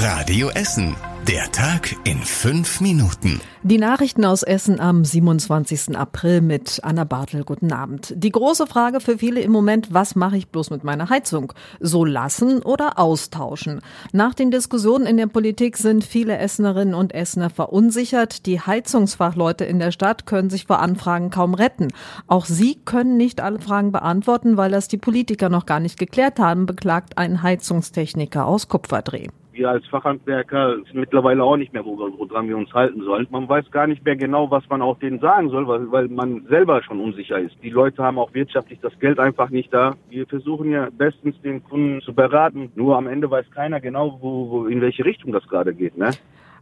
Radio 0.00 0.48
Essen. 0.50 0.94
Der 1.26 1.50
Tag 1.50 1.96
in 2.04 2.18
fünf 2.18 2.80
Minuten. 2.80 3.40
Die 3.64 3.78
Nachrichten 3.78 4.24
aus 4.24 4.44
Essen 4.44 4.78
am 4.78 5.04
27. 5.04 5.98
April 5.98 6.40
mit 6.40 6.78
Anna 6.84 7.02
Bartel. 7.02 7.42
Guten 7.42 7.72
Abend. 7.72 8.14
Die 8.16 8.30
große 8.30 8.68
Frage 8.68 9.00
für 9.00 9.18
viele 9.18 9.40
im 9.40 9.50
Moment, 9.50 9.92
was 9.92 10.14
mache 10.14 10.36
ich 10.36 10.50
bloß 10.50 10.70
mit 10.70 10.84
meiner 10.84 11.10
Heizung? 11.10 11.52
So 11.80 12.04
lassen 12.04 12.62
oder 12.62 13.00
austauschen? 13.00 13.80
Nach 14.12 14.34
den 14.34 14.52
Diskussionen 14.52 15.04
in 15.04 15.16
der 15.16 15.26
Politik 15.26 15.76
sind 15.76 16.04
viele 16.04 16.38
Essenerinnen 16.38 16.94
und 16.94 17.12
Essener 17.12 17.50
verunsichert. 17.50 18.46
Die 18.46 18.60
Heizungsfachleute 18.60 19.64
in 19.64 19.80
der 19.80 19.90
Stadt 19.90 20.26
können 20.26 20.48
sich 20.48 20.66
vor 20.66 20.78
Anfragen 20.78 21.30
kaum 21.30 21.54
retten. 21.54 21.88
Auch 22.28 22.44
sie 22.44 22.76
können 22.76 23.16
nicht 23.16 23.40
alle 23.40 23.58
Fragen 23.58 23.90
beantworten, 23.90 24.56
weil 24.56 24.70
das 24.70 24.86
die 24.86 24.98
Politiker 24.98 25.48
noch 25.48 25.66
gar 25.66 25.80
nicht 25.80 25.98
geklärt 25.98 26.38
haben, 26.38 26.66
beklagt 26.66 27.18
ein 27.18 27.42
Heizungstechniker 27.42 28.46
aus 28.46 28.68
Kupferdreh 28.68 29.26
wir 29.58 29.70
als 29.70 29.86
Fachhandwerker 29.88 30.76
mittlerweile 30.92 31.42
auch 31.44 31.56
nicht 31.56 31.72
mehr, 31.72 31.84
woran 31.84 32.48
wir 32.48 32.56
uns 32.56 32.72
halten 32.72 33.02
sollen. 33.02 33.26
Man 33.30 33.48
weiß 33.48 33.70
gar 33.70 33.86
nicht 33.86 34.04
mehr 34.04 34.16
genau, 34.16 34.50
was 34.50 34.68
man 34.68 34.80
auch 34.80 34.98
denen 34.98 35.18
sagen 35.18 35.50
soll, 35.50 35.66
weil, 35.68 35.90
weil 35.90 36.08
man 36.08 36.46
selber 36.48 36.82
schon 36.82 37.00
unsicher 37.00 37.38
ist. 37.38 37.56
Die 37.62 37.70
Leute 37.70 38.02
haben 38.02 38.18
auch 38.18 38.32
wirtschaftlich 38.32 38.78
das 38.80 38.98
Geld 38.98 39.18
einfach 39.18 39.50
nicht 39.50 39.72
da. 39.74 39.96
Wir 40.08 40.26
versuchen 40.26 40.70
ja 40.70 40.88
bestens 40.90 41.40
den 41.42 41.62
Kunden 41.64 42.00
zu 42.00 42.14
beraten. 42.14 42.70
Nur 42.74 42.96
am 42.96 43.06
Ende 43.06 43.30
weiß 43.30 43.50
keiner 43.50 43.80
genau, 43.80 44.18
wo, 44.20 44.50
wo 44.50 44.66
in 44.66 44.80
welche 44.80 45.04
Richtung 45.04 45.32
das 45.32 45.46
gerade 45.48 45.74
geht. 45.74 45.98
Ne? 45.98 46.10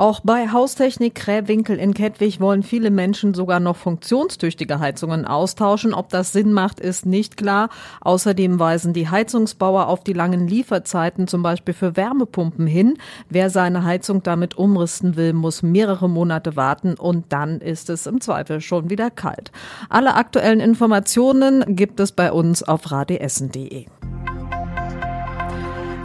Auch 0.00 0.20
bei 0.20 0.48
Haustechnik 0.48 1.14
Krähwinkel 1.14 1.78
in 1.78 1.92
Kettwig 1.92 2.40
wollen 2.40 2.62
viele 2.62 2.90
Menschen 2.90 3.34
sogar 3.34 3.60
noch 3.60 3.76
funktionstüchtige 3.76 4.78
Heizungen 4.78 5.26
austauschen. 5.26 5.92
Ob 5.92 6.08
das 6.08 6.32
Sinn 6.32 6.54
macht, 6.54 6.80
ist 6.80 7.04
nicht 7.04 7.36
klar. 7.36 7.68
Außerdem 8.00 8.58
weisen 8.58 8.94
die 8.94 9.10
Heizungsbauer 9.10 9.88
auf 9.88 10.02
die 10.02 10.14
langen 10.14 10.48
Lieferzeiten 10.48 11.28
zum 11.28 11.42
Beispiel 11.42 11.74
für 11.74 11.98
Wärmepumpen 11.98 12.66
hin. 12.66 12.96
Wer 13.28 13.50
seine 13.50 13.84
Heizung 13.84 14.22
damit 14.22 14.56
umrüsten 14.56 15.16
will, 15.16 15.34
muss 15.34 15.62
mehrere 15.62 16.08
Monate 16.08 16.56
warten 16.56 16.94
und 16.94 17.26
dann 17.28 17.60
ist 17.60 17.90
es 17.90 18.06
im 18.06 18.22
Zweifel 18.22 18.62
schon 18.62 18.88
wieder 18.88 19.10
kalt. 19.10 19.52
Alle 19.90 20.14
aktuellen 20.14 20.60
Informationen 20.60 21.76
gibt 21.76 22.00
es 22.00 22.12
bei 22.12 22.32
uns 22.32 22.62
auf 22.62 22.90
radessen.de. 22.90 23.84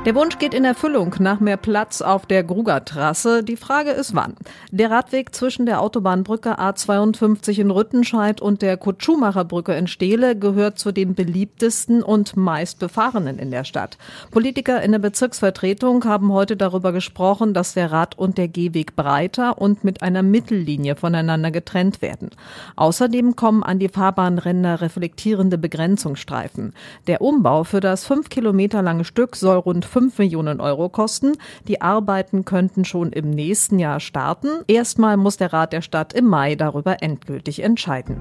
Der 0.05 0.13
Wunsch 0.13 0.37
geht 0.37 0.53
in 0.53 0.65
Erfüllung 0.65 1.15
nach 1.17 1.39
mehr 1.39 1.57
Platz 1.57 2.03
auf 2.03 2.27
der 2.27 2.43
Grugertrasse. 2.43 3.43
Die 3.43 3.57
Frage 3.57 3.89
ist 3.89 4.13
wann. 4.13 4.35
Der 4.69 4.91
Radweg 4.91 5.33
zwischen 5.33 5.65
der 5.65 5.81
Autobahnbrücke 5.81 6.59
A52 6.59 7.57
in 7.57 7.71
Rüttenscheid 7.71 8.39
und 8.39 8.61
der 8.61 8.77
Kutschumacherbrücke 8.77 9.73
in 9.73 9.87
Steele 9.87 10.37
gehört 10.37 10.77
zu 10.77 10.91
den 10.91 11.15
beliebtesten 11.15 12.03
und 12.03 12.37
meist 12.37 12.77
befahrenen 12.77 13.39
in 13.39 13.49
der 13.49 13.63
Stadt. 13.63 13.97
Politiker 14.29 14.79
in 14.83 14.91
der 14.91 14.99
Bezirksvertretung 14.99 16.05
haben 16.05 16.31
heute 16.31 16.55
darüber 16.55 16.91
gesprochen, 16.91 17.55
dass 17.55 17.73
der 17.73 17.91
Rad- 17.91 18.15
und 18.15 18.37
der 18.37 18.47
Gehweg 18.47 18.95
breiter 18.95 19.59
und 19.59 19.83
mit 19.83 20.03
einer 20.03 20.21
Mittellinie 20.21 20.97
voneinander 20.97 21.49
getrennt 21.49 22.03
werden. 22.03 22.29
Außerdem 22.75 23.35
kommen 23.35 23.63
an 23.63 23.79
die 23.79 23.89
Fahrbahnränder 23.89 24.81
reflektierende 24.81 25.57
Begrenzungsstreifen. 25.57 26.75
Der 27.07 27.21
Umbau 27.21 27.63
für 27.63 27.79
das 27.79 28.05
fünf 28.05 28.29
Kilometer 28.29 28.83
lange 28.83 29.03
Stück 29.03 29.35
soll 29.35 29.57
rund 29.57 29.94
5 29.95 30.17
Millionen 30.17 30.59
Euro 30.59 30.89
kosten. 30.89 31.37
Die 31.69 31.81
Arbeiten 31.81 32.43
könnten 32.43 32.83
schon 32.83 33.13
im 33.13 33.29
nächsten 33.29 33.79
Jahr 33.79 34.01
starten. 34.01 34.49
Erstmal 34.67 35.15
muss 35.15 35.37
der 35.37 35.53
Rat 35.53 35.71
der 35.71 35.81
Stadt 35.81 36.11
im 36.11 36.25
Mai 36.25 36.55
darüber 36.55 37.01
endgültig 37.01 37.63
entscheiden. 37.63 38.17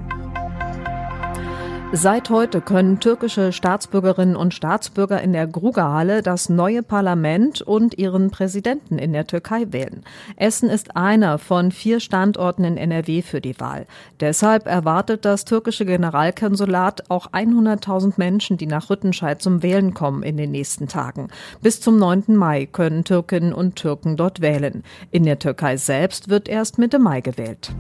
Seit 1.93 2.29
heute 2.29 2.61
können 2.61 2.99
türkische 2.99 3.53
Staatsbürgerinnen 3.53 4.35
und 4.35 4.53
Staatsbürger 4.53 5.23
in 5.23 5.33
der 5.33 5.47
Grugerhalle 5.47 6.23
das 6.23 6.49
neue 6.49 6.83
Parlament 6.83 7.63
und 7.63 7.97
ihren 7.99 8.31
Präsidenten 8.31 8.99
in 8.99 9.13
der 9.13 9.27
Türkei 9.27 9.67
wählen. 9.71 10.03
Essen 10.37 10.71
ist 10.71 10.97
einer 10.97 11.39
von 11.39 11.71
vier 11.71 12.01
Standorten 12.01 12.65
in 12.65 12.77
NRW 12.77 13.23
für 13.23 13.41
die 13.41 13.59
Wahl. 13.61 13.87
Deshalb 14.19 14.67
erwartet 14.67 15.25
das 15.25 15.45
türkische 15.45 15.87
Generalkonsulat 15.87 17.11
auch 17.11 17.31
100.000 17.31 18.15
Menschen, 18.17 18.57
die 18.57 18.67
nach 18.67 18.91
Rüttenscheid 18.91 19.41
zum 19.41 19.63
Wählen 19.63 19.95
kommen 19.95 20.25
in 20.25 20.37
den 20.37 20.51
nächsten 20.51 20.89
Tagen. 20.89 21.29
Bis 21.63 21.81
zum 21.81 21.97
9. 21.97 22.35
Mai 22.35 22.67
können 22.67 23.05
Türkinnen 23.05 23.53
und 23.53 23.77
Türken 23.77 24.17
dort 24.17 24.41
wählen. 24.41 24.83
In 25.13 25.25
der 25.25 25.39
Türkei 25.39 25.77
selbst 25.77 26.29
wird 26.29 26.49
erst 26.49 26.79
Mitte 26.79 26.99
Mai 26.99 27.21
gewählt. 27.21 27.73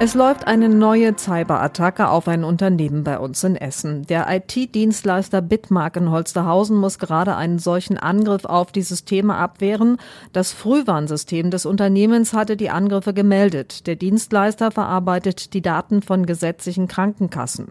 Es 0.00 0.14
läuft 0.14 0.48
eine 0.48 0.68
neue 0.68 1.14
Cyberattacke 1.14 2.08
auf 2.08 2.26
ein 2.26 2.42
Unternehmen 2.42 3.04
bei 3.04 3.16
uns 3.16 3.44
in 3.44 3.54
Essen. 3.54 4.04
Der 4.06 4.26
IT-Dienstleister 4.28 5.40
Bitmark 5.40 5.96
in 5.96 6.10
Holsterhausen 6.10 6.76
muss 6.76 6.98
gerade 6.98 7.36
einen 7.36 7.60
solchen 7.60 7.96
Angriff 7.96 8.44
auf 8.44 8.72
die 8.72 8.82
Systeme 8.82 9.36
abwehren. 9.36 9.98
Das 10.32 10.52
Frühwarnsystem 10.52 11.52
des 11.52 11.64
Unternehmens 11.64 12.32
hatte 12.32 12.56
die 12.56 12.70
Angriffe 12.70 13.14
gemeldet. 13.14 13.86
Der 13.86 13.94
Dienstleister 13.94 14.72
verarbeitet 14.72 15.54
die 15.54 15.62
Daten 15.62 16.02
von 16.02 16.26
gesetzlichen 16.26 16.88
Krankenkassen. 16.88 17.68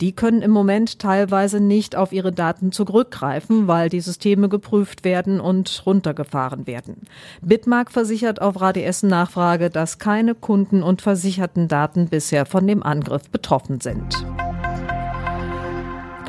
Die 0.00 0.12
können 0.12 0.42
im 0.42 0.50
Moment 0.50 0.98
teilweise 0.98 1.60
nicht 1.60 1.94
auf 1.94 2.12
ihre 2.12 2.32
Daten 2.32 2.72
zurückgreifen, 2.72 3.68
weil 3.68 3.88
die 3.88 4.00
Systeme 4.00 4.48
geprüft 4.48 5.04
werden 5.04 5.40
und 5.40 5.84
runtergefahren 5.86 6.66
werden. 6.66 7.02
Bitmark 7.40 7.92
versichert 7.92 8.42
auf 8.42 8.60
Radio 8.60 8.82
Essen 8.82 9.08
Nachfrage, 9.08 9.70
dass 9.70 9.98
keine 10.00 10.34
Kunden 10.34 10.82
und 10.82 11.00
Versicherten 11.00 11.59
Daten 11.68 12.08
bisher 12.08 12.46
von 12.46 12.66
dem 12.66 12.82
Angriff 12.82 13.30
betroffen 13.30 13.80
sind. 13.80 14.24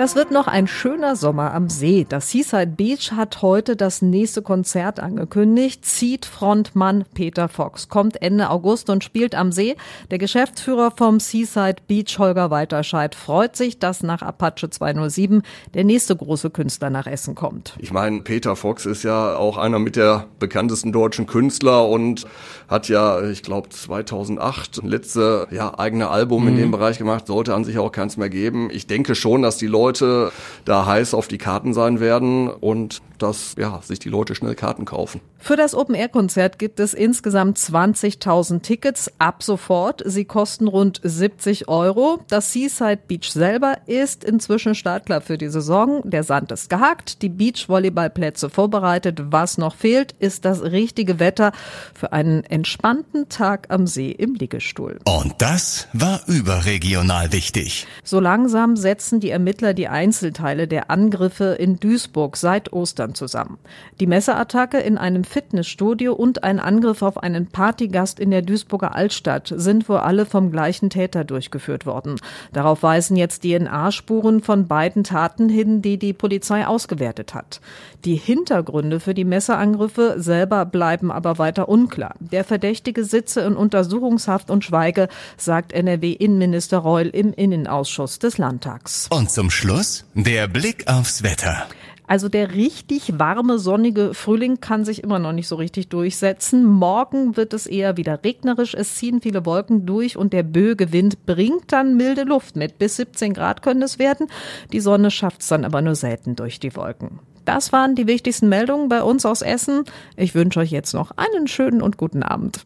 Das 0.01 0.15
wird 0.15 0.31
noch 0.31 0.47
ein 0.47 0.65
schöner 0.65 1.15
Sommer 1.15 1.53
am 1.53 1.69
See. 1.69 2.07
Das 2.09 2.31
Seaside 2.31 2.73
Beach 2.75 3.11
hat 3.11 3.43
heute 3.43 3.75
das 3.75 4.01
nächste 4.01 4.41
Konzert 4.41 4.99
angekündigt. 4.99 5.85
Seed 5.85 6.25
Frontmann 6.25 7.05
Peter 7.13 7.47
Fox 7.47 7.87
kommt 7.87 8.19
Ende 8.19 8.49
August 8.49 8.89
und 8.89 9.03
spielt 9.03 9.35
am 9.35 9.51
See. 9.51 9.75
Der 10.09 10.17
Geschäftsführer 10.17 10.89
vom 10.89 11.19
Seaside 11.19 11.83
Beach, 11.87 12.17
Holger 12.17 12.49
Walterscheid, 12.49 13.13
freut 13.13 13.55
sich, 13.55 13.77
dass 13.77 14.01
nach 14.01 14.23
Apache 14.23 14.71
207 14.71 15.43
der 15.75 15.83
nächste 15.83 16.15
große 16.15 16.49
Künstler 16.49 16.89
nach 16.89 17.05
Essen 17.05 17.35
kommt. 17.35 17.75
Ich 17.77 17.93
meine, 17.93 18.21
Peter 18.21 18.55
Fox 18.55 18.87
ist 18.87 19.03
ja 19.03 19.35
auch 19.35 19.57
einer 19.57 19.77
mit 19.77 19.97
der 19.97 20.25
bekanntesten 20.39 20.91
deutschen 20.91 21.27
Künstler 21.27 21.87
und 21.87 22.25
hat 22.67 22.89
ja, 22.89 23.21
ich 23.29 23.43
glaube, 23.43 23.69
2008 23.69 24.81
letzte 24.83 25.47
ja, 25.51 25.77
eigene 25.77 26.09
Album 26.09 26.41
mhm. 26.41 26.47
in 26.49 26.57
dem 26.57 26.71
Bereich 26.71 26.97
gemacht. 26.97 27.27
Sollte 27.27 27.53
an 27.53 27.65
sich 27.65 27.77
auch 27.77 27.91
keins 27.91 28.17
mehr 28.17 28.31
geben. 28.31 28.71
Ich 28.71 28.87
denke 28.87 29.13
schon, 29.13 29.43
dass 29.43 29.57
die 29.57 29.67
Leute 29.67 29.90
Leute 29.91 30.31
da 30.63 30.85
heiß 30.85 31.13
auf 31.13 31.27
die 31.27 31.37
Karten 31.37 31.73
sein 31.73 31.99
werden 31.99 32.47
und 32.47 33.01
dass 33.21 33.55
ja, 33.57 33.81
sich 33.83 33.99
die 33.99 34.09
Leute 34.09 34.35
schnell 34.35 34.55
Karten 34.55 34.85
kaufen. 34.85 35.21
Für 35.37 35.55
das 35.55 35.73
Open-Air-Konzert 35.73 36.59
gibt 36.59 36.79
es 36.79 36.93
insgesamt 36.93 37.57
20.000 37.57 38.61
Tickets 38.61 39.11
ab 39.17 39.41
sofort. 39.41 40.03
Sie 40.05 40.25
kosten 40.25 40.67
rund 40.67 41.01
70 41.03 41.67
Euro. 41.67 42.19
Das 42.29 42.53
Seaside 42.53 42.99
Beach 43.07 43.31
selber 43.31 43.77
ist 43.87 44.23
inzwischen 44.23 44.75
startklar 44.75 45.21
für 45.21 45.37
die 45.39 45.49
Saison. 45.49 46.01
Der 46.03 46.23
Sand 46.23 46.51
ist 46.51 46.69
gehakt, 46.69 47.21
die 47.23 47.29
Beachvolleyballplätze 47.29 48.49
vorbereitet. 48.49 49.19
Was 49.31 49.57
noch 49.57 49.75
fehlt, 49.75 50.13
ist 50.19 50.45
das 50.45 50.61
richtige 50.61 51.19
Wetter 51.19 51.53
für 51.95 52.13
einen 52.13 52.43
entspannten 52.43 53.29
Tag 53.29 53.67
am 53.69 53.87
See 53.87 54.11
im 54.11 54.35
Liegestuhl. 54.35 54.99
Und 55.05 55.33
das 55.39 55.87
war 55.93 56.21
überregional 56.27 57.33
wichtig. 57.33 57.87
So 58.03 58.19
langsam 58.19 58.75
setzen 58.75 59.19
die 59.19 59.31
Ermittler 59.31 59.70
die 59.73 59.87
Einzelteile 59.87 60.67
der 60.67 60.89
Angriffe 60.89 61.55
in 61.59 61.79
Duisburg 61.79 62.37
seit 62.37 62.73
Ostern 62.73 63.15
zusammen. 63.15 63.57
Die 63.99 64.07
Messerattacke 64.07 64.79
in 64.79 64.97
einem 64.97 65.23
Fitnessstudio 65.23 66.13
und 66.13 66.43
ein 66.43 66.59
Angriff 66.59 67.01
auf 67.01 67.17
einen 67.17 67.47
Partygast 67.47 68.19
in 68.19 68.31
der 68.31 68.41
Duisburger 68.41 68.95
Altstadt 68.95 69.53
sind 69.55 69.87
wohl 69.89 69.97
alle 69.97 70.25
vom 70.25 70.51
gleichen 70.51 70.89
Täter 70.89 71.23
durchgeführt 71.23 71.85
worden. 71.85 72.15
Darauf 72.53 72.83
weisen 72.83 73.15
jetzt 73.15 73.43
DNA-Spuren 73.43 74.41
von 74.41 74.67
beiden 74.67 75.03
Taten 75.03 75.49
hin, 75.49 75.81
die 75.81 75.97
die 75.97 76.13
Polizei 76.13 76.65
ausgewertet 76.65 77.33
hat. 77.33 77.61
Die 78.05 78.15
Hintergründe 78.15 78.99
für 78.99 79.13
die 79.13 79.25
Messerangriffe 79.25 80.15
selber 80.17 80.65
bleiben 80.65 81.11
aber 81.11 81.37
weiter 81.37 81.69
unklar. 81.69 82.15
Der 82.19 82.43
Verdächtige 82.43 83.03
sitze 83.03 83.41
in 83.41 83.55
Untersuchungshaft 83.55 84.49
und 84.49 84.63
schweige, 84.63 85.07
sagt 85.37 85.71
NRW-Innenminister 85.73 86.79
Reul 86.79 87.07
im 87.07 87.33
Innenausschuss 87.33 88.19
des 88.19 88.37
Landtags. 88.37 89.07
Und 89.11 89.29
zum 89.29 89.49
Schluss 89.61 90.05
der 90.15 90.47
Blick 90.47 90.87
aufs 90.87 91.21
Wetter. 91.21 91.67
Also 92.07 92.29
der 92.29 92.55
richtig 92.55 93.19
warme, 93.19 93.59
sonnige 93.59 94.15
Frühling 94.15 94.59
kann 94.59 94.85
sich 94.85 95.03
immer 95.03 95.19
noch 95.19 95.33
nicht 95.33 95.47
so 95.47 95.55
richtig 95.55 95.89
durchsetzen. 95.89 96.65
Morgen 96.65 97.37
wird 97.37 97.53
es 97.53 97.67
eher 97.67 97.95
wieder 97.95 98.23
regnerisch. 98.23 98.73
Es 98.73 98.95
ziehen 98.95 99.21
viele 99.21 99.45
Wolken 99.45 99.85
durch 99.85 100.17
und 100.17 100.33
der 100.33 100.41
böge 100.41 100.91
Wind 100.91 101.27
bringt 101.27 101.71
dann 101.71 101.95
milde 101.95 102.23
Luft 102.23 102.55
mit. 102.55 102.79
Bis 102.79 102.95
17 102.95 103.35
Grad 103.35 103.61
können 103.61 103.83
es 103.83 103.99
werden. 103.99 104.29
Die 104.73 104.79
Sonne 104.79 105.11
schafft 105.11 105.41
es 105.41 105.49
dann 105.49 105.63
aber 105.63 105.83
nur 105.83 105.93
selten 105.93 106.35
durch 106.35 106.59
die 106.59 106.75
Wolken. 106.75 107.19
Das 107.45 107.71
waren 107.71 107.93
die 107.93 108.07
wichtigsten 108.07 108.49
Meldungen 108.49 108.89
bei 108.89 109.03
uns 109.03 109.27
aus 109.27 109.43
Essen. 109.43 109.83
Ich 110.17 110.33
wünsche 110.33 110.59
euch 110.59 110.71
jetzt 110.71 110.95
noch 110.95 111.11
einen 111.17 111.45
schönen 111.45 111.83
und 111.83 111.97
guten 111.97 112.23
Abend. 112.23 112.65